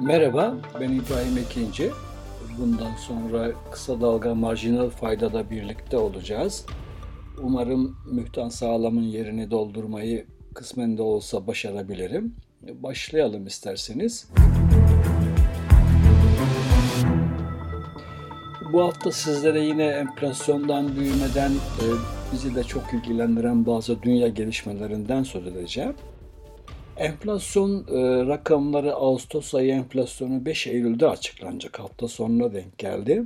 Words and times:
Merhaba, 0.00 0.56
ben 0.80 0.88
İbrahim 0.88 1.38
Ekinci. 1.38 1.90
Bundan 2.58 2.96
sonra 2.96 3.50
kısa 3.72 4.00
dalga 4.00 4.34
marjinal 4.34 4.90
faydada 4.90 5.50
birlikte 5.50 5.96
olacağız. 5.96 6.66
Umarım 7.42 7.96
mühtan 8.12 8.48
sağlamın 8.48 9.02
yerini 9.02 9.50
doldurmayı 9.50 10.26
kısmen 10.54 10.98
de 10.98 11.02
olsa 11.02 11.46
başarabilirim. 11.46 12.34
Başlayalım 12.62 13.46
isterseniz. 13.46 14.28
Bu 18.72 18.82
hafta 18.82 19.12
sizlere 19.12 19.60
yine 19.60 19.84
enflasyondan, 19.84 20.96
büyümeden, 20.96 21.50
e, 21.50 21.86
bizi 22.32 22.54
de 22.54 22.64
çok 22.64 22.82
ilgilendiren 22.94 23.66
bazı 23.66 24.02
dünya 24.02 24.28
gelişmelerinden 24.28 25.22
söz 25.22 25.46
edeceğim. 25.46 25.94
Enflasyon 27.00 27.86
e, 27.88 28.26
rakamları 28.26 28.94
Ağustos 28.94 29.54
ayı 29.54 29.72
enflasyonu 29.72 30.44
5 30.44 30.66
Eylül'de 30.66 31.08
açıklanacak. 31.08 31.78
Hafta 31.78 32.08
sonuna 32.08 32.54
denk 32.54 32.78
geldi. 32.78 33.22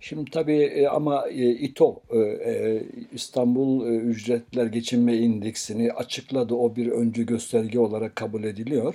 Şimdi 0.00 0.30
tabii 0.30 0.62
e, 0.62 0.86
ama 0.86 1.28
e, 1.28 1.50
İTO 1.50 2.02
e, 2.10 2.18
e, 2.18 2.82
İstanbul 3.12 3.86
e, 3.86 3.96
Ücretler 3.96 4.66
Geçinme 4.66 5.16
İndeksini 5.16 5.92
açıkladı. 5.92 6.54
O 6.54 6.76
bir 6.76 6.86
öncü 6.86 7.26
gösterge 7.26 7.78
olarak 7.78 8.16
kabul 8.16 8.44
ediliyor. 8.44 8.94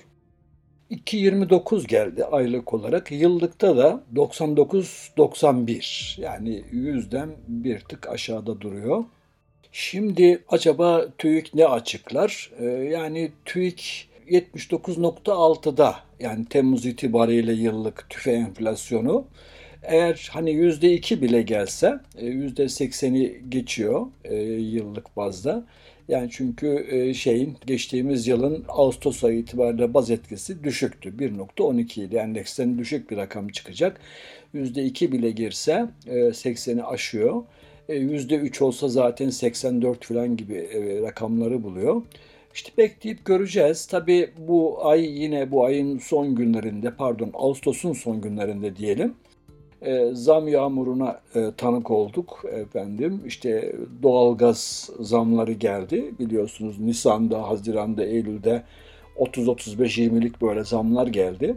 2.29 0.91 1.87
geldi 1.87 2.25
aylık 2.25 2.73
olarak. 2.73 3.11
Yıllıkta 3.11 3.77
da 3.77 4.03
99-91 4.15 6.21
yani 6.21 6.63
yüzden 6.71 7.29
bir 7.47 7.79
tık 7.79 8.09
aşağıda 8.09 8.61
duruyor. 8.61 9.03
Şimdi 9.71 10.43
acaba 10.49 11.05
TÜİK 11.17 11.53
ne 11.53 11.65
açıklar? 11.65 12.51
Ee, 12.59 12.65
yani 12.65 13.31
TÜİK 13.45 14.09
79.6'da 14.29 15.95
yani 16.19 16.45
Temmuz 16.45 16.85
itibariyle 16.85 17.53
yıllık 17.53 18.09
tüfe 18.09 18.31
enflasyonu 18.31 19.25
eğer 19.83 20.29
hani 20.31 20.51
yüzde 20.51 20.93
iki 20.93 21.21
bile 21.21 21.41
gelse 21.41 21.99
e, 22.17 22.25
yüzde 22.25 22.69
sekseni 22.69 23.41
geçiyor 23.49 24.07
e, 24.23 24.35
yıllık 24.45 25.17
bazda. 25.17 25.65
Yani 26.07 26.29
çünkü 26.31 26.87
e, 26.91 27.13
şeyin 27.13 27.57
geçtiğimiz 27.65 28.27
yılın 28.27 28.65
Ağustos 28.67 29.23
ayı 29.23 29.39
itibariyle 29.39 29.93
baz 29.93 30.11
etkisi 30.11 30.63
düşüktü. 30.63 31.09
1.12 31.09 32.03
idi. 32.03 32.15
Endeksten 32.15 32.77
düşük 32.77 33.11
bir 33.11 33.17
rakam 33.17 33.47
çıkacak. 33.47 34.01
%2 34.55 35.11
bile 35.11 35.31
girse 35.31 35.85
80'i 36.07 36.83
aşıyor. 36.83 37.43
%3 37.89 38.63
olsa 38.63 38.87
zaten 38.87 39.29
84 39.29 40.05
falan 40.05 40.37
gibi 40.37 40.69
rakamları 41.03 41.63
buluyor. 41.63 42.01
İşte 42.53 42.71
bekleyip 42.77 43.25
göreceğiz. 43.25 43.85
Tabii 43.85 44.29
bu 44.37 44.87
ay 44.87 45.05
yine 45.05 45.51
bu 45.51 45.65
ayın 45.65 45.99
son 45.99 46.35
günlerinde 46.35 46.95
pardon 46.95 47.31
Ağustos'un 47.33 47.93
son 47.93 48.21
günlerinde 48.21 48.75
diyelim 48.75 49.15
e, 49.81 50.09
zam 50.13 50.47
yağmuruna 50.47 51.21
e, 51.35 51.51
tanık 51.57 51.91
olduk 51.91 52.45
efendim. 52.51 53.21
İşte 53.25 53.75
doğalgaz 54.03 54.89
zamları 54.99 55.51
geldi 55.51 56.11
biliyorsunuz 56.19 56.79
Nisan'da, 56.79 57.49
Haziran'da, 57.49 58.05
Eylül'de 58.05 58.63
30-35-20'lik 59.17 60.41
böyle 60.41 60.63
zamlar 60.63 61.07
geldi. 61.07 61.55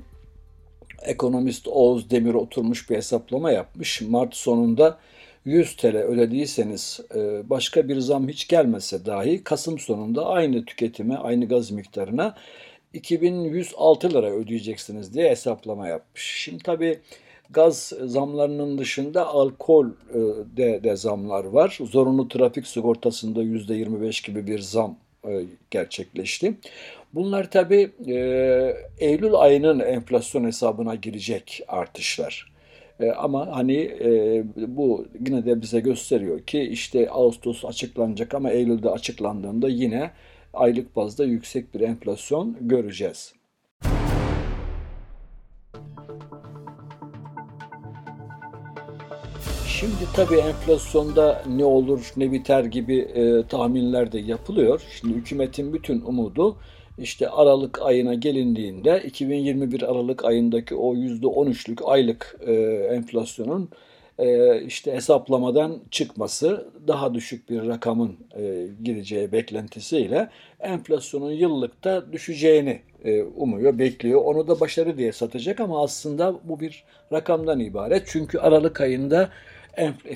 Ekonomist 1.03 1.69
Oğuz 1.69 2.11
Demir 2.11 2.35
oturmuş 2.35 2.91
bir 2.91 2.97
hesaplama 2.97 3.51
yapmış. 3.51 4.03
Mart 4.03 4.35
sonunda 4.35 4.99
100 5.45 5.77
TL 5.77 5.97
ödediyseniz 5.97 7.01
e, 7.15 7.51
başka 7.51 7.89
bir 7.89 8.01
zam 8.01 8.29
hiç 8.29 8.49
gelmese 8.49 9.07
dahi 9.07 9.45
Kasım 9.45 9.79
sonunda 9.79 10.27
aynı 10.27 10.65
tüketime, 10.65 11.17
aynı 11.17 11.49
gaz 11.49 11.71
miktarına 11.71 12.35
2106 12.93 14.11
lira 14.11 14.31
ödeyeceksiniz 14.31 15.15
diye 15.15 15.31
hesaplama 15.31 15.89
yapmış. 15.89 16.23
Şimdi 16.23 16.63
tabii 16.63 17.01
Gaz 17.53 17.93
zamlarının 18.05 18.79
dışında 18.79 19.27
alkol 19.27 19.87
e, 19.87 20.19
de, 20.57 20.85
de 20.85 20.97
zamlar 20.97 21.45
var. 21.45 21.79
Zorunlu 21.81 22.29
trafik 22.29 22.67
sigortasında 22.67 23.43
%25 23.43 24.27
gibi 24.27 24.47
bir 24.47 24.59
zam 24.59 24.97
e, 25.29 25.43
gerçekleşti. 25.71 26.55
Bunlar 27.15 27.51
tabii 27.51 27.91
e, 28.07 28.17
Eylül 28.99 29.35
ayının 29.35 29.81
enflasyon 29.81 30.45
hesabına 30.45 30.95
girecek 30.95 31.61
artışlar. 31.69 32.52
Ama 33.11 33.57
hani 33.57 33.91
bu 34.57 35.07
yine 35.27 35.47
de 35.47 35.63
bize 35.63 35.81
gösteriyor 35.81 36.41
ki 36.41 36.61
işte 36.61 37.11
Ağustos 37.11 37.65
açıklanacak 37.65 38.35
ama 38.35 38.51
Eylül'de 38.51 38.91
açıklandığında 38.91 39.69
yine 39.69 40.11
aylık 40.55 40.97
bazda 40.97 41.25
yüksek 41.25 41.75
bir 41.75 41.81
enflasyon 41.81 42.57
göreceğiz. 42.61 43.35
Şimdi 49.67 50.13
tabii 50.15 50.37
enflasyonda 50.37 51.43
ne 51.57 51.65
olur 51.65 52.13
ne 52.17 52.33
biter 52.33 52.65
gibi 52.65 52.99
e, 52.99 53.47
tahminler 53.47 54.13
de 54.13 54.19
yapılıyor. 54.19 54.83
Şimdi 55.01 55.15
hükümetin 55.15 55.73
bütün 55.73 56.01
umudu 56.01 56.57
işte 57.03 57.29
Aralık 57.29 57.83
ayına 57.83 58.15
gelindiğinde 58.15 59.03
2021 59.07 59.83
Aralık 59.83 60.25
ayındaki 60.25 60.75
o 60.75 60.95
%13'lük 60.95 61.85
aylık 61.85 62.37
e, 62.47 62.53
enflasyonun 62.91 63.71
e, 64.19 64.61
işte 64.63 64.93
hesaplamadan 64.93 65.79
çıkması 65.91 66.69
daha 66.89 67.15
düşük 67.15 67.51
bir 67.51 67.69
rakamın 67.69 68.17
e, 68.37 68.67
gireceği 68.83 69.33
beklentisiyle 69.33 70.29
enflasyonun 70.61 71.33
yıllıkta 71.33 72.13
düşeceğini 72.13 72.81
e, 73.05 73.23
umuyor, 73.23 73.79
bekliyor. 73.79 74.25
Onu 74.25 74.49
da 74.49 74.61
başarı 74.61 74.99
diye 74.99 75.13
satacak 75.13 75.61
ama 75.61 75.83
aslında 75.83 76.35
bu 76.45 76.61
bir 76.61 76.85
rakamdan 77.13 77.61
ibaret. 77.61 78.03
Çünkü 78.07 78.39
Aralık 78.39 78.81
ayında 78.81 79.29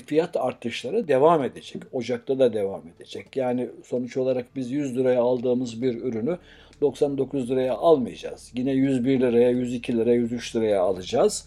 fiyat 0.05 0.37
artışları 0.37 1.07
devam 1.07 1.43
edecek. 1.43 1.83
Ocak'ta 1.91 2.39
da 2.39 2.53
devam 2.53 2.81
edecek. 2.95 3.35
Yani 3.35 3.69
sonuç 3.85 4.17
olarak 4.17 4.45
biz 4.55 4.71
100 4.71 4.97
liraya 4.97 5.21
aldığımız 5.21 5.81
bir 5.81 6.01
ürünü 6.01 6.37
99 6.81 7.49
liraya 7.49 7.75
almayacağız. 7.75 8.51
Yine 8.55 8.71
101 8.71 9.19
liraya, 9.19 9.49
102 9.49 9.97
liraya, 9.97 10.15
103 10.15 10.55
liraya 10.55 10.81
alacağız. 10.81 11.45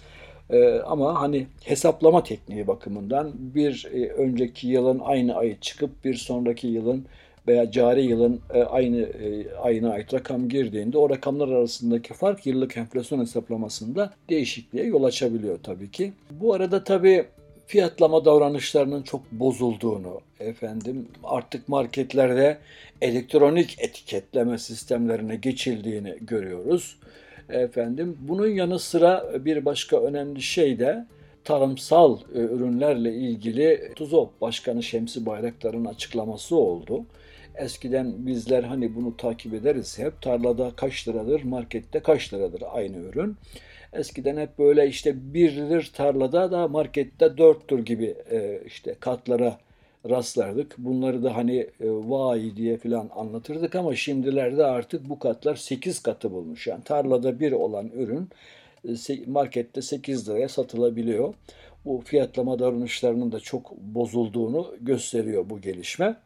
Ee, 0.50 0.80
ama 0.86 1.20
hani 1.20 1.46
hesaplama 1.64 2.22
tekniği 2.22 2.66
bakımından 2.66 3.32
bir 3.36 3.88
e, 3.94 4.08
önceki 4.08 4.68
yılın 4.68 5.00
aynı 5.04 5.34
ayı 5.36 5.60
çıkıp 5.60 6.04
bir 6.04 6.14
sonraki 6.14 6.66
yılın 6.66 7.04
veya 7.48 7.70
cari 7.70 8.02
yılın 8.02 8.40
e, 8.54 8.62
aynı 8.62 8.96
e, 8.96 9.54
ayına 9.54 9.90
ait 9.92 10.14
rakam 10.14 10.48
girdiğinde 10.48 10.98
o 10.98 11.10
rakamlar 11.10 11.48
arasındaki 11.48 12.14
fark 12.14 12.46
yıllık 12.46 12.76
enflasyon 12.76 13.20
hesaplamasında 13.20 14.10
değişikliğe 14.28 14.84
yol 14.84 15.04
açabiliyor 15.04 15.58
tabii 15.62 15.90
ki. 15.90 16.12
Bu 16.30 16.54
arada 16.54 16.84
tabii 16.84 17.24
fiyatlama 17.70 18.24
davranışlarının 18.24 19.02
çok 19.02 19.32
bozulduğunu, 19.32 20.20
efendim 20.40 21.08
artık 21.24 21.68
marketlerde 21.68 22.58
elektronik 23.00 23.76
etiketleme 23.80 24.58
sistemlerine 24.58 25.36
geçildiğini 25.36 26.14
görüyoruz. 26.20 26.98
Efendim 27.48 28.18
bunun 28.20 28.46
yanı 28.46 28.78
sıra 28.78 29.44
bir 29.44 29.64
başka 29.64 30.00
önemli 30.00 30.42
şey 30.42 30.78
de 30.78 31.06
tarımsal 31.44 32.18
e, 32.34 32.38
ürünlerle 32.38 33.14
ilgili 33.14 33.92
TUZOP 33.96 34.40
Başkanı 34.40 34.82
Şemsi 34.82 35.26
Bayraktar'ın 35.26 35.84
açıklaması 35.84 36.56
oldu. 36.56 37.04
Eskiden 37.54 38.26
bizler 38.26 38.62
hani 38.62 38.94
bunu 38.94 39.16
takip 39.16 39.54
ederiz 39.54 39.98
hep 39.98 40.22
tarlada 40.22 40.72
kaç 40.76 41.08
liradır, 41.08 41.42
markette 41.42 42.00
kaç 42.00 42.34
liradır 42.34 42.62
aynı 42.72 42.96
ürün. 42.96 43.36
Eskiden 43.92 44.36
hep 44.36 44.58
böyle 44.58 44.86
işte 44.86 45.34
bir 45.34 45.56
lir 45.56 45.90
tarlada 45.94 46.52
da 46.52 46.68
markette 46.68 47.38
dörttür 47.38 47.84
gibi 47.84 48.14
e, 48.30 48.60
işte 48.66 48.94
katlara 49.00 49.58
rastlardık. 50.08 50.78
Bunları 50.78 51.22
da 51.22 51.36
hani 51.36 51.56
e, 51.56 51.70
vay 51.80 52.56
diye 52.56 52.76
falan 52.76 53.10
anlatırdık 53.16 53.74
ama 53.74 53.94
şimdilerde 53.94 54.64
artık 54.64 55.08
bu 55.08 55.18
katlar 55.18 55.56
8 55.56 56.02
katı 56.02 56.32
bulmuş. 56.32 56.66
Yani 56.66 56.84
tarlada 56.84 57.40
bir 57.40 57.52
olan 57.52 57.88
ürün 57.88 58.28
e, 58.88 58.92
markette 59.26 59.82
8 59.82 60.28
liraya 60.28 60.48
satılabiliyor. 60.48 61.34
Bu 61.84 62.02
fiyatlama 62.04 62.58
davranışlarının 62.58 63.32
da 63.32 63.40
çok 63.40 63.76
bozulduğunu 63.76 64.74
gösteriyor 64.80 65.50
bu 65.50 65.60
gelişme. 65.60 66.16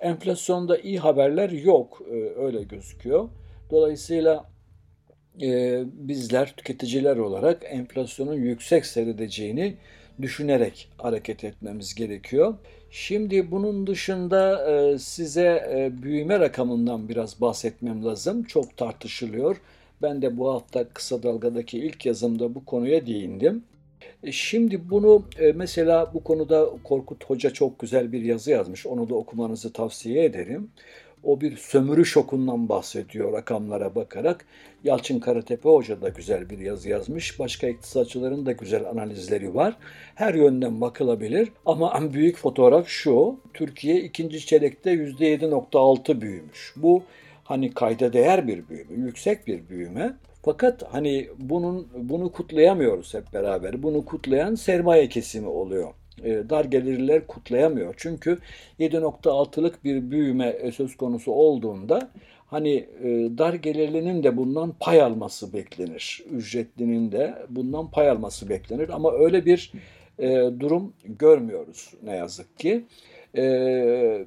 Enflasyonda 0.00 0.78
iyi 0.78 0.98
haberler 0.98 1.50
yok 1.50 2.02
e, 2.10 2.14
öyle 2.40 2.62
gözüküyor. 2.62 3.28
Dolayısıyla 3.70 4.50
e, 5.42 5.82
bizler 5.92 6.52
tüketiciler 6.56 7.16
olarak 7.16 7.62
enflasyonun 7.64 8.34
yüksek 8.34 8.86
seyredeceğini 8.86 9.76
düşünerek 10.22 10.88
hareket 10.98 11.44
etmemiz 11.44 11.94
gerekiyor. 11.94 12.54
Şimdi 12.90 13.50
bunun 13.50 13.86
dışında 13.86 14.70
e, 14.70 14.98
size 14.98 15.90
büyüme 16.02 16.40
rakamından 16.40 17.08
biraz 17.08 17.40
bahsetmem 17.40 18.04
lazım. 18.04 18.44
Çok 18.44 18.76
tartışılıyor. 18.76 19.56
Ben 20.02 20.22
de 20.22 20.38
bu 20.38 20.52
hafta 20.52 20.88
kısa 20.88 21.22
dalgadaki 21.22 21.78
ilk 21.78 22.06
yazımda 22.06 22.54
bu 22.54 22.64
konuya 22.64 23.06
değindim. 23.06 23.64
E, 24.24 24.32
şimdi 24.32 24.90
bunu 24.90 25.24
e, 25.38 25.52
mesela 25.52 26.14
bu 26.14 26.24
konuda 26.24 26.70
Korkut 26.84 27.24
Hoca 27.24 27.50
çok 27.50 27.78
güzel 27.78 28.12
bir 28.12 28.22
yazı 28.22 28.50
yazmış. 28.50 28.86
Onu 28.86 29.08
da 29.08 29.14
okumanızı 29.14 29.72
tavsiye 29.72 30.24
ederim. 30.24 30.70
o 31.24 31.40
bir 31.40 31.56
sömürü 31.56 32.04
şokundan 32.06 32.68
bahsediyor 32.68 33.32
rakamlara 33.32 33.94
bakarak. 33.94 34.46
Yalçın 34.84 35.20
Karatepe 35.20 35.68
Hoca 35.68 36.02
da 36.02 36.08
güzel 36.08 36.50
bir 36.50 36.58
yazı 36.58 36.88
yazmış. 36.88 37.38
Başka 37.38 37.68
iktisatçıların 37.68 38.46
da 38.46 38.52
güzel 38.52 38.88
analizleri 38.90 39.54
var. 39.54 39.76
Her 40.14 40.34
yönden 40.34 40.80
bakılabilir 40.80 41.48
ama 41.66 41.92
en 41.98 42.12
büyük 42.12 42.36
fotoğraf 42.36 42.88
şu. 42.88 43.40
Türkiye 43.54 44.00
ikinci 44.00 44.46
çeyrekte 44.46 44.94
%7.6 44.94 46.20
büyümüş. 46.20 46.74
Bu 46.76 47.02
hani 47.44 47.74
kayda 47.74 48.12
değer 48.12 48.48
bir 48.48 48.68
büyüme, 48.68 49.06
yüksek 49.06 49.46
bir 49.46 49.68
büyüme. 49.68 50.16
Fakat 50.42 50.82
hani 50.92 51.28
bunun 51.38 51.88
bunu 51.94 52.32
kutlayamıyoruz 52.32 53.14
hep 53.14 53.32
beraber. 53.32 53.82
Bunu 53.82 54.04
kutlayan 54.04 54.54
sermaye 54.54 55.08
kesimi 55.08 55.48
oluyor. 55.48 55.94
E, 56.24 56.50
dar 56.50 56.64
gelirliler 56.64 57.26
kutlayamıyor. 57.26 57.94
Çünkü 57.96 58.38
7.6'lık 58.80 59.84
bir 59.84 60.10
büyüme 60.10 60.72
söz 60.72 60.96
konusu 60.96 61.32
olduğunda 61.32 62.10
hani 62.46 62.74
e, 63.02 63.08
dar 63.38 63.54
gelirlinin 63.54 64.22
de 64.22 64.36
bundan 64.36 64.74
pay 64.80 65.02
alması 65.02 65.52
beklenir. 65.52 66.24
Ücretlinin 66.30 67.12
de 67.12 67.34
bundan 67.48 67.90
pay 67.90 68.10
alması 68.10 68.48
beklenir. 68.48 68.88
Ama 68.88 69.12
öyle 69.12 69.46
bir 69.46 69.72
e, 70.18 70.28
durum 70.60 70.92
görmüyoruz 71.04 71.94
ne 72.02 72.16
yazık 72.16 72.58
ki. 72.58 72.84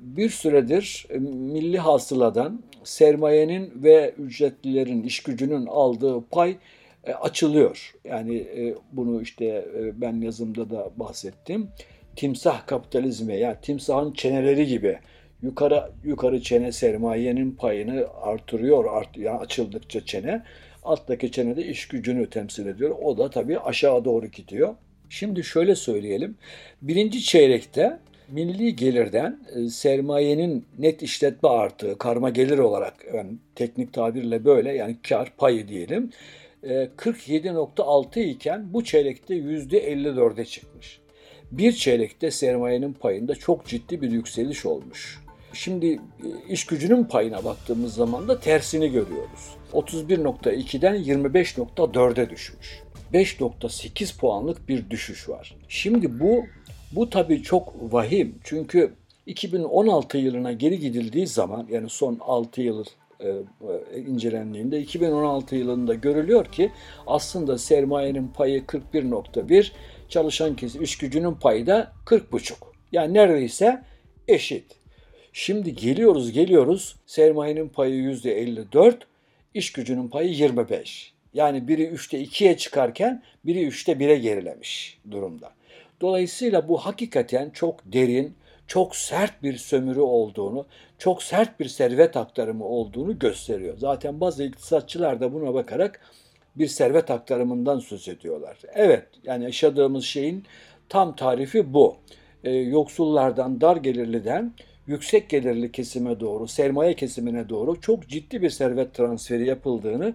Bir 0.02 0.30
süredir 0.30 1.08
milli 1.20 1.78
hasıladan 1.78 2.62
sermayenin 2.84 3.72
ve 3.76 4.14
ücretlilerin, 4.18 5.04
iş 5.04 5.24
gücünün 5.24 5.66
aldığı 5.66 6.22
pay 6.32 6.58
e, 7.04 7.14
açılıyor. 7.14 7.96
Yani 8.04 8.38
e, 8.38 8.76
bunu 8.92 9.22
işte 9.22 9.46
e, 9.46 10.02
ben 10.02 10.22
yazımda 10.22 10.70
da 10.70 10.90
bahsettim. 10.96 11.68
Timsah 12.16 12.68
kapitalizmi 12.68 13.40
yani 13.40 13.56
timsahın 13.62 14.14
çeneleri 14.14 14.68
gibi 14.68 15.00
yukarı 15.42 15.92
yukarı 16.04 16.42
çene 16.42 16.72
sermayenin 16.72 17.52
payını 17.52 18.06
artırıyor, 18.22 18.86
art, 18.86 19.18
yani 19.18 19.38
açıldıkça 19.38 20.06
çene. 20.06 20.44
Alttaki 20.84 21.32
çene 21.32 21.56
de 21.56 21.66
iş 21.66 21.88
gücünü 21.88 22.30
temsil 22.30 22.66
ediyor. 22.66 22.96
O 23.04 23.18
da 23.18 23.30
tabii 23.30 23.60
aşağı 23.60 24.06
doğru 24.06 24.28
gidiyor. 24.28 24.76
Şimdi 25.10 25.44
şöyle 25.44 25.76
söyleyelim. 25.76 26.38
Birinci 26.82 27.24
çeyrekte 27.24 28.00
milli 28.34 28.76
gelirden 28.76 29.40
sermayenin 29.70 30.66
net 30.80 31.02
işletme 31.02 31.50
artığı, 31.50 31.98
karma 31.98 32.30
gelir 32.30 32.58
olarak 32.58 32.94
yani 33.14 33.32
teknik 33.56 33.94
tabirle 33.94 34.46
böyle 34.46 34.74
yani 34.74 34.98
kar 35.10 35.34
payı 35.38 35.68
diyelim 35.68 36.12
47.6 36.64 38.20
iken 38.20 38.74
bu 38.74 38.84
çeyrekte 38.84 39.36
%54'e 39.36 40.46
çıkmış. 40.46 41.00
Bir 41.52 41.72
çeyrekte 41.72 42.32
sermayenin 42.32 42.94
payında 42.94 43.36
çok 43.36 43.66
ciddi 43.66 44.02
bir 44.02 44.12
yükseliş 44.12 44.66
olmuş. 44.66 45.24
Şimdi 45.54 45.88
e, 45.94 46.00
iş 46.50 46.66
gücünün 46.66 47.04
payına 47.04 47.46
baktığımız 47.46 47.94
zaman 47.94 48.28
da 48.28 48.40
tersini 48.40 48.92
görüyoruz. 48.92 49.56
31.2'den 49.74 50.96
25.4'e 50.96 52.30
düşmüş. 52.30 52.80
5.8 53.14 54.18
puanlık 54.18 54.70
bir 54.70 54.90
düşüş 54.90 55.30
var. 55.30 55.56
Şimdi 55.68 56.20
bu 56.20 56.46
bu 56.96 57.10
tabii 57.10 57.44
çok 57.44 57.94
vahim. 57.94 58.36
Çünkü 58.44 58.94
2016 59.26 60.18
yılına 60.18 60.52
geri 60.52 60.80
gidildiği 60.80 61.28
zaman 61.28 61.68
yani 61.72 61.90
son 61.90 62.18
6 62.22 62.62
yıl 62.62 62.86
e, 63.20 63.30
e, 63.30 64.00
incelendiğinde 64.00 64.80
2016 64.80 65.56
yılında 65.56 65.94
görülüyor 65.94 66.46
ki 66.46 66.72
aslında 67.08 67.58
sermayenin 67.58 68.28
payı 68.28 68.64
41.1, 68.64 69.72
çalışan 70.10 70.56
kesim 70.56 70.84
iş 70.84 70.98
gücünün 70.98 71.34
payı 71.34 71.68
da 71.68 71.92
40.5. 72.06 72.54
Yani 72.92 73.14
neredeyse 73.14 73.84
eşit. 74.28 74.66
Şimdi 75.34 75.76
geliyoruz 75.76 76.32
geliyoruz 76.32 76.96
sermayenin 77.06 77.70
payı 77.70 77.96
%54, 77.96 78.96
iş 79.54 79.72
gücünün 79.72 80.08
payı 80.08 80.30
25. 80.30 81.14
Yani 81.34 81.68
biri 81.68 81.84
3'te 81.84 82.24
2'ye 82.24 82.58
çıkarken 82.58 83.24
biri 83.46 83.68
3'te 83.68 83.92
1'e 83.92 84.18
gerilemiş 84.18 85.00
durumda. 85.12 85.52
Dolayısıyla 86.04 86.68
bu 86.68 86.78
hakikaten 86.78 87.50
çok 87.50 87.80
derin, 87.86 88.36
çok 88.68 88.96
sert 88.96 89.44
bir 89.44 89.58
sömürü 89.58 90.00
olduğunu, 90.00 90.66
çok 90.98 91.24
sert 91.24 91.60
bir 91.60 91.66
servet 91.66 92.18
aktarımı 92.18 92.66
olduğunu 92.66 93.20
gösteriyor. 93.20 93.78
Zaten 93.78 94.20
bazı 94.20 94.44
iktisatçılar 94.44 95.22
da 95.22 95.34
buna 95.34 95.54
bakarak 95.54 96.00
bir 96.56 96.68
servet 96.68 97.12
aktarımından 97.12 97.80
söz 97.80 98.08
ediyorlar. 98.08 98.58
Evet, 98.74 99.08
yani 99.24 99.44
yaşadığımız 99.44 100.06
şeyin 100.06 100.44
tam 100.90 101.16
tarifi 101.16 101.74
bu. 101.74 101.96
Ee, 102.44 102.52
yoksullardan, 102.52 103.62
dar 103.62 103.78
gelirliden 103.78 104.54
yüksek 104.88 105.30
gelirli 105.30 105.72
kesime 105.72 106.20
doğru, 106.20 106.48
sermaye 106.48 106.94
kesimine 106.94 107.50
doğru 107.50 107.82
çok 107.82 108.08
ciddi 108.08 108.42
bir 108.42 108.50
servet 108.50 108.94
transferi 108.94 109.48
yapıldığını 109.48 110.14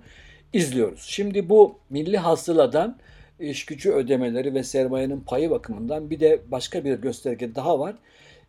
izliyoruz. 0.52 1.04
Şimdi 1.08 1.48
bu 1.48 1.78
milli 1.90 2.18
hasıladan 2.18 2.98
iş 3.40 3.66
gücü 3.66 3.92
ödemeleri 3.92 4.54
ve 4.54 4.62
sermayenin 4.62 5.20
payı 5.20 5.50
bakımından 5.50 6.10
bir 6.10 6.20
de 6.20 6.40
başka 6.50 6.84
bir 6.84 6.94
gösterge 6.94 7.54
daha 7.54 7.78
var 7.78 7.94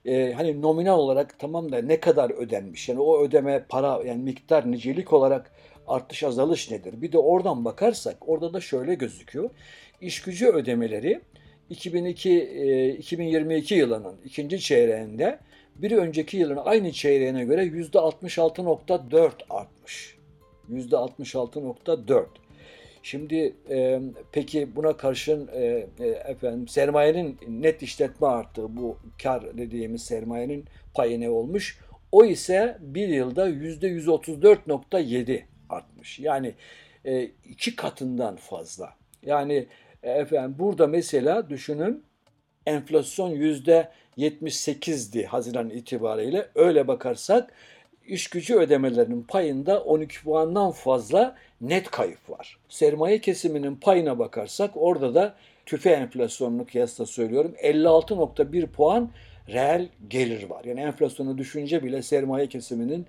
e, 0.06 0.34
hani 0.34 0.62
nominal 0.62 1.00
olarak 1.00 1.40
tamam 1.40 1.72
da 1.72 1.82
ne 1.82 2.00
kadar 2.00 2.30
ödenmiş? 2.30 2.90
Yani 2.90 3.00
o 3.00 3.24
ödeme 3.24 3.66
para 3.70 4.04
yani 4.06 4.24
miktar 4.24 4.72
nicelik 4.72 5.14
olarak 5.14 5.52
artış 5.88 6.24
azalış 6.24 6.72
nedir? 6.72 7.02
Bir 7.02 7.12
de 7.12 7.18
oradan 7.18 7.66
bakarsak 7.66 8.30
orada 8.30 8.54
da 8.54 8.62
şöyle 8.62 8.96
gözüküyor. 8.96 9.50
İş 10.02 10.22
gücü 10.22 10.48
ödemeleri 10.48 11.22
2002 11.70 12.30
e, 12.42 12.90
2022 12.90 13.76
yılının 13.76 14.16
ikinci 14.26 14.60
çeyreğinde 14.60 15.40
bir 15.76 15.92
önceki 15.92 16.38
yılın 16.38 16.60
aynı 16.66 16.92
çeyreğine 16.92 17.46
göre 17.46 17.64
%66.4 17.64 19.32
artmış. 19.50 20.18
%66.4. 20.72 22.26
Şimdi 23.04 23.56
e, 23.70 24.02
peki 24.32 24.76
buna 24.76 24.98
karşın 24.98 25.50
e, 25.54 25.88
efendim 26.06 26.68
sermayenin 26.68 27.38
net 27.48 27.84
işletme 27.84 28.28
arttığı 28.28 28.78
bu 28.78 28.98
kar 29.24 29.58
dediğimiz 29.58 30.04
sermayenin 30.04 30.66
payı 30.94 31.20
ne 31.20 31.30
olmuş? 31.30 31.80
O 32.12 32.26
ise 32.26 32.78
bir 32.80 33.08
yılda 33.08 33.48
yüzde 33.48 33.88
134.7 33.88 35.44
artmış. 35.70 36.20
Yani 36.20 36.54
e, 37.06 37.24
iki 37.24 37.76
katından 37.76 38.36
fazla. 38.36 38.94
Yani 39.26 39.68
e, 40.04 40.12
efendim 40.12 40.56
burada 40.60 40.88
mesela 40.88 41.50
düşünün 41.50 42.04
enflasyon 42.66 43.30
yüzde 43.30 43.92
78'di 44.18 45.26
Haziran 45.26 45.70
itibariyle. 45.70 46.50
Öyle 46.56 46.88
bakarsak 46.88 47.54
iş 48.10 48.28
gücü 48.28 48.56
ödemelerinin 48.56 49.24
payında 49.24 49.84
12 49.84 50.24
puandan 50.24 50.72
fazla 50.72 51.36
net 51.62 51.92
kayıp 51.92 52.30
var. 52.30 52.58
Sermaye 52.70 53.22
kesiminin 53.22 53.76
payına 53.76 54.20
bakarsak 54.20 54.72
orada 54.76 55.16
da 55.16 55.36
tüfe 55.66 55.90
enflasyonunu 55.90 56.66
kıyasla 56.66 57.06
söylüyorum 57.06 57.56
56.1 57.64 58.68
puan 58.68 59.12
reel 59.50 59.90
gelir 60.10 60.50
var. 60.50 60.66
Yani 60.66 60.80
enflasyonu 60.80 61.38
düşünce 61.38 61.84
bile 61.84 62.02
sermaye 62.02 62.48
kesiminin 62.48 63.06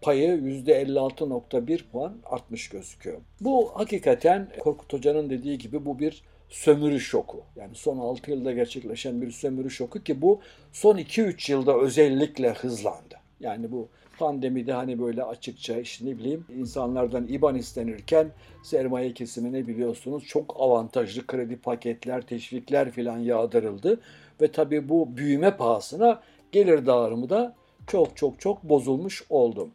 payı 0.00 0.28
%56.1 0.28 1.80
puan 1.92 2.16
artmış 2.24 2.68
gözüküyor. 2.68 3.18
Bu 3.40 3.70
hakikaten 3.74 4.48
Korkut 4.58 4.92
Hoca'nın 4.92 5.30
dediği 5.30 5.58
gibi 5.58 5.86
bu 5.86 5.98
bir 5.98 6.22
sömürü 6.48 7.00
şoku. 7.00 7.42
Yani 7.56 7.74
son 7.74 7.98
6 7.98 8.30
yılda 8.30 8.52
gerçekleşen 8.52 9.22
bir 9.22 9.30
sömürü 9.30 9.70
şoku 9.70 10.02
ki 10.02 10.22
bu 10.22 10.40
son 10.72 10.98
2-3 10.98 11.52
yılda 11.52 11.78
özellikle 11.78 12.50
hızlandı. 12.52 13.14
Yani 13.40 13.72
bu 13.72 13.88
Pandemide 14.18 14.72
hani 14.72 15.00
böyle 15.00 15.22
açıkça 15.22 15.78
işte 15.78 16.06
ne 16.06 16.18
bileyim 16.18 16.46
insanlardan 16.56 17.26
IBAN 17.26 17.54
istenirken 17.54 18.30
sermaye 18.62 19.12
kesimine 19.12 19.66
biliyorsunuz 19.66 20.24
çok 20.24 20.56
avantajlı 20.58 21.26
kredi 21.26 21.56
paketler, 21.56 22.26
teşvikler 22.26 22.90
filan 22.90 23.18
yağdırıldı. 23.18 24.00
Ve 24.40 24.52
tabii 24.52 24.88
bu 24.88 25.16
büyüme 25.16 25.56
pahasına 25.56 26.20
gelir 26.52 26.86
dağılımı 26.86 27.30
da 27.30 27.54
çok 27.86 28.16
çok 28.16 28.40
çok 28.40 28.62
bozulmuş 28.62 29.24
oldu. 29.30 29.68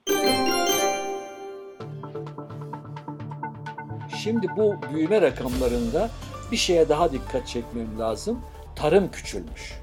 Şimdi 4.24 4.48
bu 4.58 4.76
büyüme 4.94 5.22
rakamlarında 5.22 6.10
bir 6.52 6.58
şeye 6.58 6.90
daha 6.90 7.12
dikkat 7.12 7.48
çekmem 7.48 8.00
lazım. 8.00 8.42
Tarım 8.76 9.12
küçülmüş. 9.12 9.74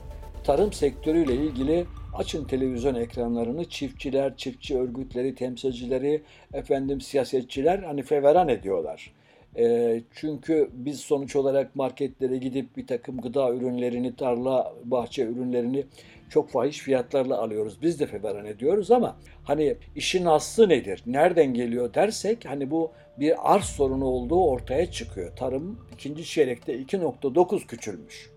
Tarım 0.44 0.72
sektörüyle 0.72 1.34
ilgili 1.34 1.86
Açın 2.18 2.44
televizyon 2.44 2.94
ekranlarını 2.94 3.64
çiftçiler, 3.64 4.36
çiftçi 4.36 4.78
örgütleri, 4.78 5.34
temsilcileri, 5.34 6.22
efendim 6.52 7.00
siyasetçiler 7.00 7.78
hani 7.78 8.02
feveran 8.02 8.48
ediyorlar. 8.48 9.12
E, 9.58 10.00
çünkü 10.14 10.70
biz 10.72 11.00
sonuç 11.00 11.36
olarak 11.36 11.76
marketlere 11.76 12.36
gidip 12.36 12.76
bir 12.76 12.86
takım 12.86 13.20
gıda 13.20 13.54
ürünlerini, 13.54 14.16
tarla, 14.16 14.74
bahçe 14.84 15.22
ürünlerini 15.22 15.84
çok 16.30 16.50
fahiş 16.50 16.78
fiyatlarla 16.78 17.38
alıyoruz. 17.38 17.82
Biz 17.82 18.00
de 18.00 18.06
feveran 18.06 18.46
ediyoruz 18.46 18.90
ama 18.90 19.16
hani 19.44 19.76
işin 19.96 20.24
aslı 20.24 20.68
nedir? 20.68 21.02
Nereden 21.06 21.54
geliyor 21.54 21.94
dersek 21.94 22.44
hani 22.44 22.70
bu 22.70 22.92
bir 23.20 23.54
arz 23.54 23.64
sorunu 23.64 24.04
olduğu 24.04 24.44
ortaya 24.44 24.90
çıkıyor. 24.90 25.36
Tarım 25.36 25.80
ikinci 25.94 26.24
çeyrekte 26.24 26.80
2.9 26.80 27.66
küçülmüş. 27.66 28.30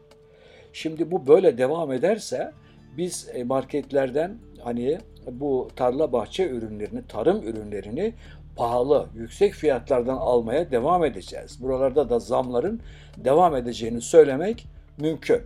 Şimdi 0.74 1.12
bu 1.12 1.28
böyle 1.28 1.58
devam 1.58 1.92
ederse 1.92 2.52
biz 3.00 3.30
e, 3.34 3.44
marketlerden 3.44 4.38
hani 4.64 4.98
bu 5.32 5.70
tarla 5.76 6.12
bahçe 6.14 6.50
ürünlerini, 6.50 7.08
tarım 7.08 7.48
ürünlerini 7.48 8.14
pahalı, 8.56 9.08
yüksek 9.16 9.54
fiyatlardan 9.54 10.18
almaya 10.18 10.72
devam 10.72 11.06
edeceğiz. 11.06 11.62
Buralarda 11.62 12.10
da 12.10 12.20
zamların 12.20 12.82
devam 13.18 13.56
edeceğini 13.56 14.02
söylemek 14.02 14.68
mümkün. 14.98 15.42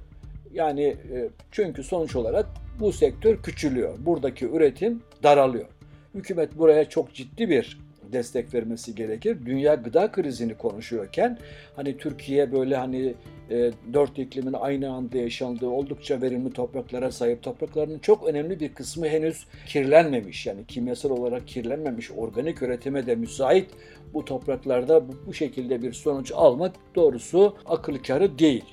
Yani 0.54 0.84
e, 0.84 1.30
çünkü 1.52 1.84
sonuç 1.84 2.16
olarak 2.16 2.46
bu 2.80 2.92
sektör 2.92 3.42
küçülüyor. 3.42 3.94
Buradaki 4.06 4.46
üretim 4.46 5.04
daralıyor. 5.24 5.66
Hükümet 6.14 6.58
buraya 6.58 6.90
çok 6.90 7.14
ciddi 7.14 7.50
bir 7.50 7.80
destek 8.14 8.54
vermesi 8.54 8.96
gerekir. 8.96 9.38
Dünya 9.46 9.76
gıda 9.76 10.12
krizini 10.12 10.56
konuşuyorken 10.56 11.38
hani 11.76 11.98
Türkiye 11.98 12.52
böyle 12.52 12.76
hani 12.76 13.14
e, 13.50 13.72
dört 13.94 14.20
iklimin 14.20 14.54
aynı 14.54 14.92
anda 14.92 15.18
yaşandığı 15.18 15.68
oldukça 15.68 16.22
verimli 16.22 16.54
topraklara 16.54 17.12
sahip 17.12 17.44
topraklarının 17.44 18.00
çok 18.00 18.28
önemli 18.28 18.60
bir 18.60 18.74
kısmı 18.74 19.08
henüz 19.08 19.46
kirlenmemiş. 19.68 20.46
Yani 20.46 20.66
kimyasal 20.68 21.10
olarak 21.10 21.48
kirlenmemiş, 21.48 22.12
organik 22.12 22.62
üretime 22.62 23.06
de 23.06 23.16
müsait 23.16 23.70
bu 24.14 24.26
topraklarda 24.26 25.08
bu, 25.08 25.14
bu 25.28 25.34
şekilde 25.34 25.82
bir 25.82 25.94
sonuç 25.94 26.32
almak 26.36 26.76
doğrusu 26.96 27.58
akıl 27.66 27.98
kârı 27.98 28.40
değil. 28.40 28.66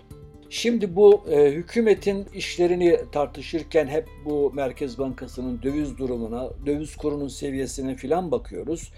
Şimdi 0.52 0.96
bu 0.96 1.24
e, 1.30 1.50
hükümetin 1.50 2.26
işlerini 2.34 2.98
tartışırken 3.12 3.86
hep 3.86 4.08
bu 4.24 4.52
Merkez 4.54 4.98
Bankası'nın 4.98 5.62
döviz 5.62 5.98
durumuna, 5.98 6.50
döviz 6.66 6.96
kurunun 6.96 7.28
seviyesine 7.28 7.94
filan 7.94 8.30
bakıyoruz. 8.30 8.92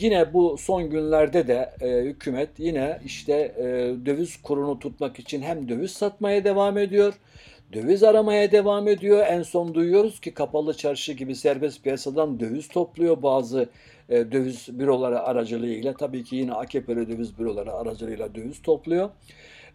Yine 0.00 0.32
bu 0.32 0.58
son 0.58 0.90
günlerde 0.90 1.48
de 1.48 1.70
e, 1.80 2.04
hükümet 2.04 2.48
yine 2.58 3.00
işte 3.04 3.32
e, 3.58 3.64
döviz 4.06 4.42
kurunu 4.42 4.78
tutmak 4.78 5.18
için 5.18 5.42
hem 5.42 5.68
döviz 5.68 5.90
satmaya 5.90 6.44
devam 6.44 6.78
ediyor, 6.78 7.14
döviz 7.72 8.02
aramaya 8.02 8.52
devam 8.52 8.88
ediyor. 8.88 9.26
En 9.28 9.42
son 9.42 9.74
duyuyoruz 9.74 10.20
ki 10.20 10.34
kapalı 10.34 10.76
çarşı 10.76 11.12
gibi 11.12 11.34
serbest 11.34 11.82
piyasadan 11.82 12.40
döviz 12.40 12.68
topluyor 12.68 13.22
bazı 13.22 13.68
e, 14.08 14.32
döviz 14.32 14.68
büroları 14.78 15.20
aracılığıyla. 15.20 15.94
Tabii 15.94 16.24
ki 16.24 16.36
yine 16.36 16.52
AKP'li 16.52 17.08
döviz 17.08 17.38
büroları 17.38 17.72
aracılığıyla 17.72 18.34
döviz 18.34 18.62
topluyor. 18.62 19.10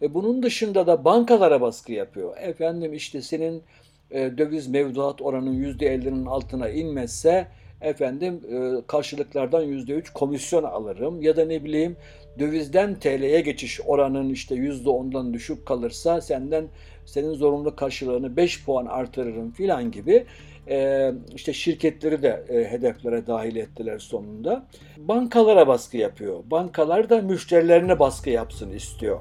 E, 0.02 0.14
bunun 0.14 0.44
dışında 0.44 0.88
da 0.88 1.06
bankalara 1.06 1.62
baskı 1.62 1.94
yapıyor. 1.94 2.38
Efendim 2.38 2.94
işte 2.94 3.22
senin 3.22 3.64
e, 4.12 4.38
döviz 4.38 4.68
mevduat 4.68 5.22
oranın 5.22 5.64
%50'nin 5.64 6.26
altına 6.26 6.70
inmezse 6.70 7.48
efendim 7.82 8.42
e, 8.52 8.88
karşılıklardan 8.88 9.64
%3 9.64 10.14
komisyon 10.14 10.64
alırım 10.64 11.22
ya 11.22 11.38
da 11.38 11.46
ne 11.46 11.64
bileyim 11.64 11.98
dövizden 12.40 12.96
TL'ye 12.96 13.42
geçiş 13.42 13.82
oranın 13.86 14.30
işte 14.30 14.56
%10'dan 14.56 15.34
düşük 15.34 15.66
kalırsa 15.66 16.22
senden 16.22 16.68
senin 17.06 17.34
zorunlu 17.34 17.76
karşılığını 17.76 18.38
5 18.38 18.66
puan 18.66 18.86
artırırım 18.86 19.52
filan 19.52 19.92
gibi 19.92 20.26
e, 20.70 21.12
işte 21.36 21.54
şirketleri 21.54 22.22
de 22.22 22.46
e, 22.50 22.72
hedeflere 22.72 23.28
dahil 23.28 23.56
ettiler 23.56 24.00
sonunda. 24.00 24.66
Bankalara 24.98 25.68
baskı 25.68 25.98
yapıyor. 25.98 26.44
Bankalar 26.46 27.10
da 27.10 27.22
müşterilerine 27.22 28.00
baskı 28.00 28.30
yapsın 28.30 28.72
istiyor 28.72 29.20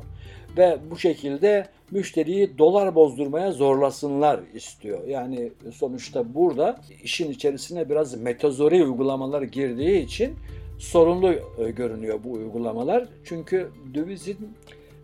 ve 0.57 0.79
bu 0.91 0.99
şekilde 0.99 1.67
müşteriyi 1.91 2.59
dolar 2.59 2.95
bozdurmaya 2.95 3.53
zorlasınlar 3.53 4.41
istiyor. 4.55 5.07
Yani 5.07 5.53
sonuçta 5.73 6.35
burada 6.35 6.81
işin 7.03 7.31
içerisine 7.31 7.91
biraz 7.91 8.21
metazori 8.21 8.85
uygulamalar 8.85 9.43
girdiği 9.43 10.05
için 10.05 10.35
sorunlu 10.79 11.33
e, 11.33 11.71
görünüyor 11.71 12.19
bu 12.25 12.33
uygulamalar. 12.33 13.09
Çünkü 13.25 13.71
dövizin 13.95 14.39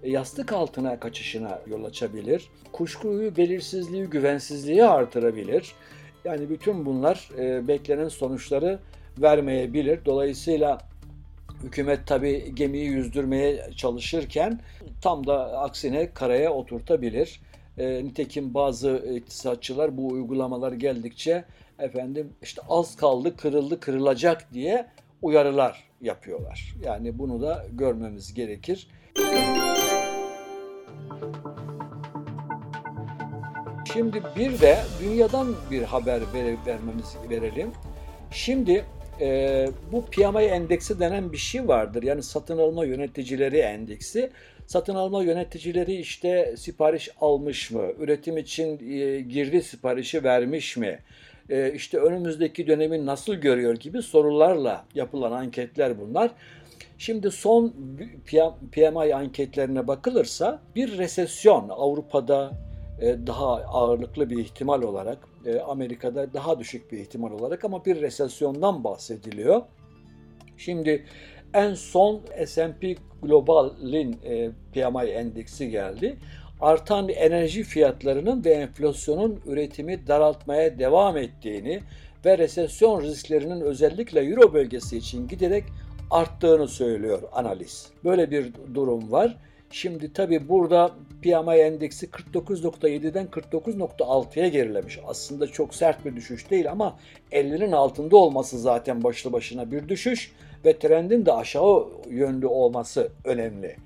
yastık 0.05 0.53
altına 0.53 1.01
kaçışına 1.01 1.61
yol 1.67 1.85
açabilir. 1.85 2.49
Kuşkuyu, 2.73 3.37
belirsizliği, 3.37 4.05
güvensizliği 4.05 4.85
artırabilir. 4.85 5.73
Yani 6.25 6.51
bütün 6.51 6.87
bunlar 6.87 7.31
e, 7.39 7.69
beklenen 7.69 8.09
sonuçları 8.09 8.79
vermeyebilir. 9.19 10.01
Dolayısıyla 10.05 10.90
Hükümet 11.63 12.07
tabi 12.07 12.55
gemiyi 12.55 12.87
yüzdürmeye 12.87 13.71
çalışırken 13.77 14.61
tam 15.03 15.27
da 15.27 15.59
aksine 15.59 16.11
karaya 16.15 16.53
oturtabilir. 16.53 17.41
E, 17.79 18.05
nitekim 18.05 18.55
bazı 18.55 18.91
iktisatçılar 19.17 19.97
bu 19.97 20.09
uygulamalar 20.09 20.73
geldikçe 20.73 21.45
efendim 21.79 22.33
işte 22.43 22.63
az 22.69 22.97
kaldı 22.97 23.37
kırıldı 23.37 23.81
kırılacak 23.81 24.53
diye 24.53 24.87
uyarılar 25.23 25.85
yapıyorlar. 26.01 26.75
Yani 26.85 27.19
bunu 27.19 27.43
da 27.43 27.67
görmemiz 27.73 28.35
gerekir. 28.35 28.89
Şimdi 33.93 34.23
bir 34.37 34.61
de 34.61 34.79
dünyadan 35.01 35.55
bir 35.71 35.83
haber 35.83 36.21
vermemiz 36.67 37.17
verelim. 37.31 37.73
Şimdi 38.31 38.85
e, 39.21 39.69
bu 39.93 40.05
PMI 40.05 40.43
endeksi 40.45 41.01
denen 41.01 41.33
bir 41.33 41.37
şey 41.37 41.69
vardır. 41.69 42.03
Yani 42.03 42.23
satın 42.23 42.59
alma 42.59 42.85
yöneticileri 42.85 43.59
endeksi. 43.59 44.31
Satın 44.67 44.95
alma 44.95 45.23
yöneticileri 45.23 45.95
işte 45.95 46.55
sipariş 46.57 47.09
almış 47.21 47.71
mı? 47.71 47.83
Üretim 47.99 48.39
için 48.39 48.91
e, 48.91 49.21
girdi 49.21 49.63
siparişi 49.63 50.25
vermiş 50.25 50.77
mi? 50.77 50.99
E, 51.51 51.73
işte 51.73 51.99
önümüzdeki 51.99 52.67
dönemi 52.67 53.07
nasıl 53.07 53.35
görüyor 53.35 53.77
gibi 53.77 54.03
sorularla 54.03 54.85
yapılan 54.95 55.33
anketler 55.33 56.01
bunlar. 56.01 56.31
Şimdi 56.99 57.31
son 57.31 57.75
PMI 58.73 59.15
anketlerine 59.15 59.89
bakılırsa 59.89 60.63
bir 60.77 60.99
resesyon 60.99 61.69
Avrupa'da 61.69 62.53
daha 63.03 63.47
ağırlıklı 63.47 64.31
bir 64.31 64.39
ihtimal 64.39 64.83
olarak 64.83 65.19
e, 65.47 65.61
Amerika'da 65.61 66.33
daha 66.33 66.59
düşük 66.59 66.93
bir 66.93 66.99
ihtimal 66.99 67.33
olarak 67.33 67.65
ama 67.65 67.85
bir 67.85 68.01
resesyondan 68.01 68.85
bahsediliyor. 68.85 69.63
Şimdi 70.57 71.05
en 71.55 71.75
son 71.75 72.21
S&P 72.47 72.95
Global'in 73.23 74.17
e, 74.25 74.51
PMI 74.73 75.11
endeksi 75.11 75.71
geldi. 75.71 76.17
Artan 76.61 77.09
enerji 77.09 77.63
fiyatlarının 77.63 78.45
ve 78.45 78.51
enflasyonun 78.51 79.41
üretimi 79.47 80.07
daraltmaya 80.07 80.79
devam 80.79 81.17
ettiğini 81.17 81.81
ve 82.25 82.39
resesyon 82.39 83.03
risklerinin 83.03 83.61
özellikle 83.61 84.21
Euro 84.21 84.55
bölgesi 84.55 84.97
için 84.97 85.29
giderek 85.29 85.65
arttığını 86.11 86.69
söylüyor 86.69 87.23
analiz. 87.33 87.89
Böyle 88.05 88.31
bir 88.31 88.53
durum 88.75 89.13
var. 89.13 89.37
Şimdi 89.73 90.13
tabi 90.13 90.49
burada 90.49 90.91
PMI 91.23 91.55
endeksi 91.55 92.07
49.7'den 92.07 93.27
49.6'ya 93.27 94.49
gerilemiş. 94.49 94.99
Aslında 95.07 95.47
çok 95.47 95.75
sert 95.75 96.05
bir 96.05 96.17
düşüş 96.17 96.51
değil 96.51 96.71
ama 96.71 96.99
50'nin 97.33 97.73
altında 97.73 98.17
olması 98.17 98.59
zaten 98.59 99.05
başlı 99.05 99.33
başına 99.33 99.71
bir 99.71 99.89
düşüş 99.89 100.33
ve 100.65 100.79
trendin 100.79 101.27
de 101.27 101.33
aşağı 101.33 101.87
yönlü 102.09 102.47
olması 102.47 103.13
önemli. 103.25 103.77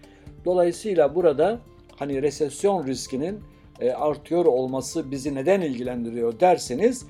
Dolayısıyla 0.45 1.15
burada 1.15 1.59
hani 1.97 2.23
resesyon 2.23 2.87
riskinin 2.87 3.41
e, 3.81 3.91
artıyor 3.91 4.45
olması 4.45 5.11
bizi 5.11 5.35
neden 5.35 5.61
ilgilendiriyor 5.61 6.41
derseniz 6.41 7.07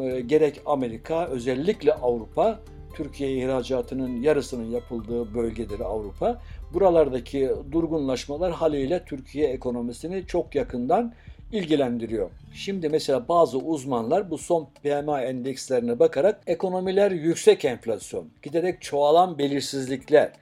e, 0.00 0.20
gerek 0.20 0.60
Amerika 0.66 1.26
özellikle 1.26 1.94
Avrupa 1.94 2.60
Türkiye 2.94 3.32
ihracatının 3.32 4.22
yarısının 4.22 4.70
yapıldığı 4.70 5.34
bölgedir 5.34 5.80
Avrupa. 5.80 6.42
Buralardaki 6.74 7.50
durgunlaşmalar 7.72 8.52
haliyle 8.52 9.04
Türkiye 9.04 9.48
ekonomisini 9.48 10.26
çok 10.26 10.54
yakından 10.54 11.14
ilgilendiriyor. 11.52 12.30
Şimdi 12.54 12.88
mesela 12.88 13.28
bazı 13.28 13.58
uzmanlar 13.58 14.30
bu 14.30 14.38
son 14.38 14.68
PMI 14.82 15.20
endekslerine 15.24 15.98
bakarak 15.98 16.40
ekonomiler 16.46 17.10
yüksek 17.10 17.64
enflasyon, 17.64 18.28
giderek 18.42 18.82
çoğalan 18.82 19.38
belirsizlikler 19.38 20.32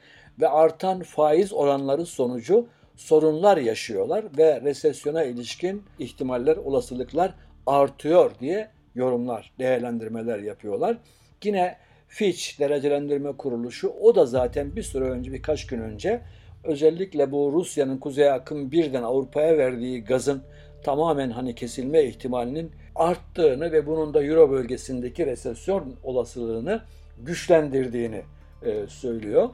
ve 0.41 0.49
artan 0.49 1.03
faiz 1.03 1.53
oranları 1.53 2.07
sonucu 2.07 2.67
sorunlar 2.97 3.57
yaşıyorlar 3.57 4.25
ve 4.39 4.61
resesyona 4.61 5.25
ilişkin 5.25 5.83
ihtimaller, 5.99 6.57
olasılıklar 6.57 7.35
artıyor 7.67 8.31
diye 8.41 8.71
yorumlar, 8.95 9.53
değerlendirmeler 9.59 10.39
yapıyorlar. 10.39 10.97
Yine 11.45 11.77
Fitch 12.13 12.59
derecelendirme 12.59 13.33
kuruluşu 13.33 13.89
o 13.89 14.15
da 14.15 14.27
zaten 14.27 14.77
bir 14.77 14.83
süre 14.83 15.05
önce 15.05 15.33
birkaç 15.33 15.67
gün 15.67 15.81
önce 15.81 16.21
özellikle 16.65 17.33
bu 17.33 17.53
Rusya'nın 17.53 17.99
kuzey 17.99 18.31
akım 18.31 18.71
birden 18.71 19.03
Avrupa'ya 19.03 19.59
verdiği 19.59 20.05
gazın 20.05 20.43
tamamen 20.83 21.31
hani 21.31 21.55
kesilme 21.55 22.05
ihtimalinin 22.05 22.71
arttığını 22.95 23.73
ve 23.73 23.87
bunun 23.87 24.15
da 24.15 24.25
Euro 24.25 24.51
bölgesindeki 24.51 25.27
resesyon 25.27 25.95
olasılığını 26.03 26.83
güçlendirdiğini 27.19 28.23
e, 28.63 28.87
söylüyor. 28.89 29.49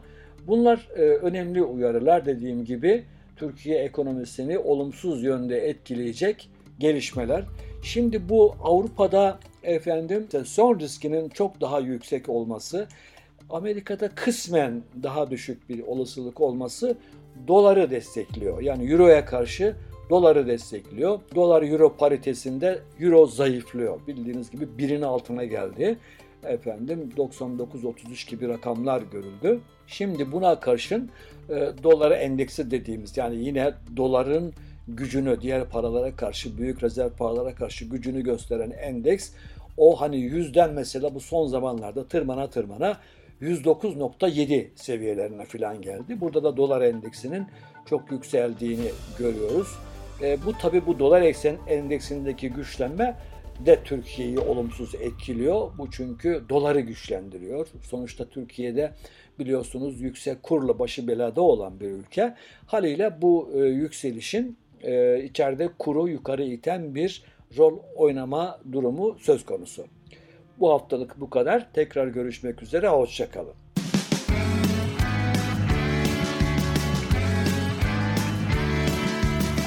Bunlar 0.46 0.88
e, 0.96 1.00
önemli 1.02 1.62
uyarılar 1.62 2.26
dediğim 2.26 2.64
gibi 2.64 3.04
Türkiye 3.36 3.78
ekonomisini 3.78 4.58
olumsuz 4.58 5.22
yönde 5.22 5.68
etkileyecek 5.68 6.50
gelişmeler. 6.78 7.44
Şimdi 7.82 8.28
bu 8.28 8.54
Avrupa'da 8.62 9.38
efendim 9.62 10.28
son 10.44 10.80
riskinin 10.80 11.28
çok 11.28 11.60
daha 11.60 11.80
yüksek 11.80 12.28
olması, 12.28 12.88
Amerika'da 13.50 14.08
kısmen 14.08 14.82
daha 15.02 15.30
düşük 15.30 15.68
bir 15.68 15.82
olasılık 15.82 16.40
olması 16.40 16.96
doları 17.48 17.90
destekliyor. 17.90 18.62
Yani 18.62 18.92
euroya 18.92 19.24
karşı 19.24 19.76
doları 20.10 20.46
destekliyor. 20.46 21.20
Dolar 21.34 21.62
euro 21.62 21.96
paritesinde 21.96 22.78
euro 23.00 23.26
zayıflıyor. 23.26 24.00
Bildiğiniz 24.06 24.50
gibi 24.50 24.78
birin 24.78 25.02
altına 25.02 25.44
geldi. 25.44 25.98
Efendim 26.44 27.12
99-33 27.16 28.30
gibi 28.30 28.48
rakamlar 28.48 29.02
görüldü. 29.02 29.60
Şimdi 29.86 30.32
buna 30.32 30.60
karşın 30.60 31.10
e, 31.50 31.70
dolara 31.82 32.16
endeksi 32.16 32.70
dediğimiz 32.70 33.16
yani 33.16 33.44
yine 33.44 33.72
doların 33.96 34.52
gücünü 34.88 35.40
diğer 35.40 35.64
paralara 35.64 36.16
karşı 36.16 36.58
büyük 36.58 36.82
rezerv 36.82 37.10
paralara 37.10 37.54
karşı 37.54 37.84
gücünü 37.84 38.22
gösteren 38.24 38.70
endeks 38.70 39.30
o 39.76 40.00
hani 40.00 40.16
yüzden 40.16 40.72
mesela 40.72 41.14
bu 41.14 41.20
son 41.20 41.46
zamanlarda 41.46 42.08
tırmana 42.08 42.50
tırmana 42.50 42.96
109.7 43.42 44.66
seviyelerine 44.74 45.44
falan 45.44 45.82
geldi. 45.82 46.20
Burada 46.20 46.44
da 46.44 46.56
dolar 46.56 46.82
endeksinin 46.82 47.46
çok 47.86 48.12
yükseldiğini 48.12 48.88
görüyoruz. 49.18 49.68
E, 50.22 50.38
bu 50.46 50.52
tabi 50.52 50.86
bu 50.86 50.98
dolar 50.98 51.22
eksen 51.22 51.56
endeksindeki 51.68 52.48
güçlenme 52.48 53.16
de 53.66 53.78
Türkiye'yi 53.84 54.38
olumsuz 54.38 54.94
etkiliyor. 54.94 55.70
Bu 55.78 55.90
çünkü 55.90 56.42
doları 56.48 56.80
güçlendiriyor. 56.80 57.68
Sonuçta 57.82 58.28
Türkiye'de 58.28 58.92
biliyorsunuz 59.38 60.00
yüksek 60.00 60.42
kurla 60.42 60.78
başı 60.78 61.08
belada 61.08 61.40
olan 61.40 61.80
bir 61.80 61.90
ülke. 61.90 62.34
Haliyle 62.66 63.22
bu 63.22 63.50
e, 63.54 63.58
yükselişin 63.58 64.56
e, 64.82 65.22
içeride 65.24 65.68
kuru 65.78 66.08
yukarı 66.08 66.42
iten 66.44 66.94
bir 66.94 67.22
rol 67.58 67.78
oynama 67.96 68.58
durumu 68.72 69.16
söz 69.18 69.44
konusu. 69.44 69.84
Bu 70.60 70.70
haftalık 70.70 71.20
bu 71.20 71.30
kadar. 71.30 71.72
Tekrar 71.72 72.06
görüşmek 72.06 72.62
üzere. 72.62 72.88
Hoşçakalın. 72.88 73.54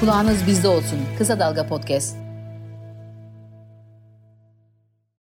Kulağınız 0.00 0.46
bizde 0.46 0.68
olsun. 0.68 0.98
Kısa 1.18 1.40
Dalga 1.40 1.66
Podcast. 1.66 2.31